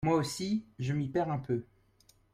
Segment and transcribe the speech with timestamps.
[0.03, 1.63] Moi aussi, je m’y perds un peu.